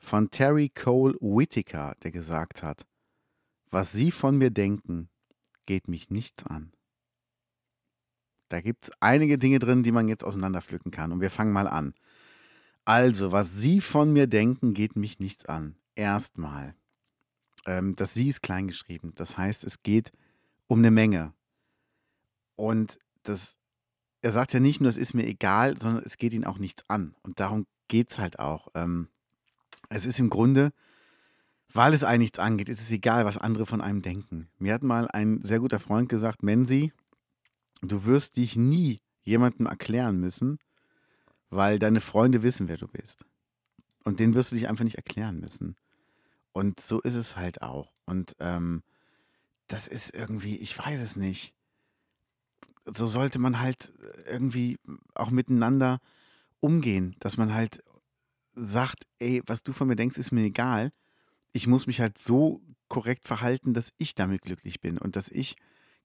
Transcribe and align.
von 0.00 0.30
Terry 0.30 0.68
Cole 0.68 1.14
Whittaker, 1.20 1.94
der 2.02 2.10
gesagt 2.10 2.62
hat, 2.62 2.84
was 3.70 3.92
Sie 3.92 4.10
von 4.10 4.36
mir 4.36 4.50
denken, 4.50 5.08
geht 5.66 5.86
mich 5.86 6.10
nichts 6.10 6.44
an. 6.44 6.72
Da 8.48 8.60
gibt 8.60 8.86
es 8.86 8.90
einige 8.98 9.38
Dinge 9.38 9.60
drin, 9.60 9.84
die 9.84 9.92
man 9.92 10.08
jetzt 10.08 10.24
auseinanderpflücken 10.24 10.90
kann. 10.90 11.12
Und 11.12 11.20
wir 11.20 11.30
fangen 11.30 11.52
mal 11.52 11.68
an. 11.68 11.94
Also, 12.84 13.30
was 13.30 13.54
Sie 13.54 13.80
von 13.80 14.12
mir 14.12 14.26
denken, 14.26 14.74
geht 14.74 14.96
mich 14.96 15.20
nichts 15.20 15.44
an. 15.44 15.76
Erstmal. 15.94 16.74
Ähm, 17.66 17.94
das 17.94 18.14
Sie 18.14 18.26
ist 18.26 18.42
kleingeschrieben. 18.42 19.14
Das 19.14 19.38
heißt, 19.38 19.62
es 19.62 19.84
geht 19.84 20.10
um 20.66 20.80
eine 20.80 20.90
Menge. 20.90 21.32
Und 22.56 22.98
das 23.22 23.60
er 24.22 24.32
sagt 24.32 24.52
ja 24.52 24.60
nicht 24.60 24.80
nur, 24.80 24.90
es 24.90 24.96
ist 24.96 25.14
mir 25.14 25.26
egal, 25.26 25.78
sondern 25.78 26.04
es 26.04 26.18
geht 26.18 26.32
ihn 26.32 26.44
auch 26.44 26.58
nichts 26.58 26.84
an. 26.88 27.14
Und 27.22 27.40
darum 27.40 27.66
geht 27.88 28.10
es 28.10 28.18
halt 28.18 28.38
auch. 28.38 28.68
Ähm, 28.74 29.08
es 29.90 30.06
ist 30.06 30.18
im 30.18 30.30
Grunde, 30.30 30.72
weil 31.72 31.92
es 31.92 32.02
einen 32.02 32.22
nichts 32.22 32.38
angeht, 32.38 32.68
ist 32.68 32.80
es 32.80 32.90
egal, 32.90 33.24
was 33.26 33.38
andere 33.38 33.66
von 33.66 33.80
einem 33.80 34.02
denken. 34.02 34.48
Mir 34.58 34.74
hat 34.74 34.82
mal 34.82 35.08
ein 35.08 35.42
sehr 35.42 35.60
guter 35.60 35.78
Freund 35.78 36.08
gesagt, 36.08 36.42
Menzi, 36.42 36.92
du 37.82 38.06
wirst 38.06 38.36
dich 38.36 38.56
nie 38.56 39.00
jemandem 39.22 39.66
erklären 39.66 40.18
müssen, 40.18 40.58
weil 41.50 41.78
deine 41.78 42.00
Freunde 42.00 42.42
wissen, 42.42 42.68
wer 42.68 42.78
du 42.78 42.88
bist. 42.88 43.26
Und 44.04 44.18
denen 44.18 44.34
wirst 44.34 44.50
du 44.50 44.56
dich 44.56 44.68
einfach 44.68 44.84
nicht 44.84 44.96
erklären 44.96 45.38
müssen. 45.38 45.76
Und 46.52 46.80
so 46.80 47.00
ist 47.00 47.14
es 47.14 47.36
halt 47.36 47.62
auch. 47.62 47.92
Und 48.06 48.34
ähm, 48.40 48.82
das 49.68 49.86
ist 49.86 50.14
irgendwie, 50.14 50.56
ich 50.56 50.76
weiß 50.76 51.00
es 51.00 51.16
nicht 51.16 51.54
so 52.84 53.06
sollte 53.06 53.38
man 53.38 53.60
halt 53.60 53.92
irgendwie 54.26 54.78
auch 55.14 55.30
miteinander 55.30 56.00
umgehen, 56.60 57.16
dass 57.20 57.36
man 57.36 57.54
halt 57.54 57.82
sagt, 58.60 59.06
ey, 59.18 59.42
was 59.46 59.62
du 59.62 59.72
von 59.72 59.88
mir 59.88 59.96
denkst, 59.96 60.18
ist 60.18 60.32
mir 60.32 60.44
egal. 60.44 60.90
Ich 61.52 61.66
muss 61.66 61.86
mich 61.86 62.00
halt 62.00 62.18
so 62.18 62.60
korrekt 62.88 63.26
verhalten, 63.26 63.74
dass 63.74 63.92
ich 63.98 64.14
damit 64.14 64.42
glücklich 64.42 64.80
bin 64.80 64.98
und 64.98 65.16
dass 65.16 65.28
ich 65.28 65.56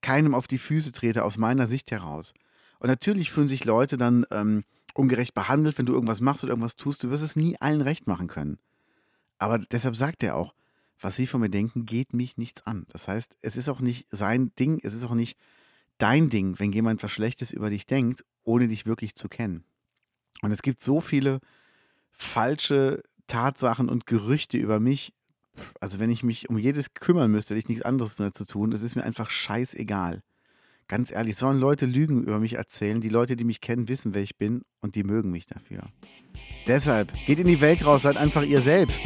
keinem 0.00 0.34
auf 0.34 0.46
die 0.46 0.58
Füße 0.58 0.92
trete 0.92 1.24
aus 1.24 1.38
meiner 1.38 1.66
Sicht 1.66 1.90
heraus. 1.90 2.34
Und 2.78 2.88
natürlich 2.88 3.30
fühlen 3.30 3.48
sich 3.48 3.64
Leute 3.64 3.96
dann 3.96 4.26
ähm, 4.30 4.64
ungerecht 4.94 5.34
behandelt, 5.34 5.78
wenn 5.78 5.86
du 5.86 5.92
irgendwas 5.92 6.20
machst 6.20 6.42
oder 6.44 6.52
irgendwas 6.52 6.76
tust. 6.76 7.04
Du 7.04 7.10
wirst 7.10 7.22
es 7.22 7.36
nie 7.36 7.56
allen 7.60 7.80
recht 7.80 8.06
machen 8.06 8.26
können. 8.26 8.58
Aber 9.38 9.58
deshalb 9.58 9.96
sagt 9.96 10.22
er 10.22 10.36
auch, 10.36 10.54
was 11.00 11.16
sie 11.16 11.26
von 11.26 11.40
mir 11.40 11.50
denken, 11.50 11.86
geht 11.86 12.12
mich 12.12 12.36
nichts 12.36 12.66
an. 12.66 12.86
Das 12.92 13.08
heißt, 13.08 13.36
es 13.40 13.56
ist 13.56 13.68
auch 13.68 13.80
nicht 13.80 14.06
sein 14.10 14.52
Ding, 14.58 14.80
es 14.82 14.94
ist 14.94 15.04
auch 15.04 15.14
nicht 15.14 15.38
dein 15.98 16.30
Ding, 16.30 16.58
wenn 16.58 16.72
jemand 16.72 17.02
was 17.02 17.12
Schlechtes 17.12 17.52
über 17.52 17.70
dich 17.70 17.86
denkt, 17.86 18.24
ohne 18.44 18.68
dich 18.68 18.86
wirklich 18.86 19.14
zu 19.14 19.28
kennen. 19.28 19.64
Und 20.42 20.50
es 20.50 20.62
gibt 20.62 20.80
so 20.80 21.00
viele 21.00 21.40
falsche 22.22 23.02
Tatsachen 23.26 23.88
und 23.88 24.06
Gerüchte 24.06 24.56
über 24.56 24.80
mich. 24.80 25.12
Also 25.80 25.98
wenn 25.98 26.10
ich 26.10 26.22
mich 26.22 26.48
um 26.48 26.56
jedes 26.56 26.94
kümmern 26.94 27.30
müsste, 27.30 27.54
hätte 27.54 27.60
ich 27.60 27.68
nichts 27.68 27.84
anderes 27.84 28.18
mehr 28.18 28.32
zu 28.32 28.46
tun. 28.46 28.72
Es 28.72 28.82
ist 28.82 28.96
mir 28.96 29.04
einfach 29.04 29.30
scheißegal. 29.30 30.22
Ganz 30.88 31.10
ehrlich, 31.10 31.36
sollen 31.36 31.58
Leute 31.58 31.86
Lügen 31.86 32.22
über 32.22 32.38
mich 32.38 32.54
erzählen. 32.54 33.00
Die 33.00 33.08
Leute, 33.08 33.36
die 33.36 33.44
mich 33.44 33.60
kennen, 33.60 33.88
wissen, 33.88 34.14
wer 34.14 34.22
ich 34.22 34.36
bin 34.36 34.62
und 34.80 34.94
die 34.94 35.04
mögen 35.04 35.30
mich 35.30 35.46
dafür. 35.46 35.84
Deshalb, 36.66 37.12
geht 37.26 37.38
in 37.38 37.46
die 37.46 37.60
Welt 37.60 37.84
raus, 37.84 38.02
seid 38.02 38.16
einfach 38.16 38.42
ihr 38.42 38.62
selbst. 38.62 39.02